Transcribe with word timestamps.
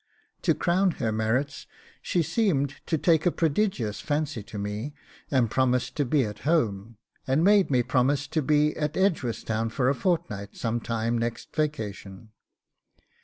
To 0.49 0.55
crown 0.55 0.89
her 0.93 1.11
merits, 1.11 1.67
she 2.01 2.23
seemed 2.23 2.77
to 2.87 2.97
take 2.97 3.27
a 3.27 3.31
prodigious 3.31 4.01
fancy 4.01 4.41
to 4.41 4.57
me, 4.57 4.95
and 5.29 5.51
promised 5.51 5.95
to 5.97 6.05
be 6.05 6.25
at 6.25 6.39
home, 6.39 6.97
and 7.27 7.43
made 7.43 7.69
me 7.69 7.83
promise 7.83 8.25
to 8.29 8.41
be 8.41 8.75
at 8.75 8.97
Edgeworthstown 8.97 9.69
for 9.69 9.89
a 9.89 9.93
fortnight 9.93 10.55
some 10.57 10.79
time 10.79 11.19
next 11.19 11.55
vacation. 11.55 12.29